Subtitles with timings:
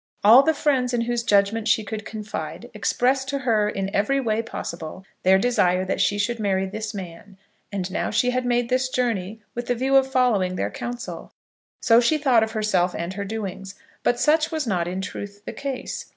[0.23, 5.01] All the friends in whose judgment she could confide expressed to her in every possible
[5.01, 7.37] way their desire that she should marry this man;
[7.71, 11.33] and now she had made this journey with the view of following their counsel.
[11.81, 15.53] So she thought of herself and her doings; but such was not in truth the
[15.53, 16.07] case.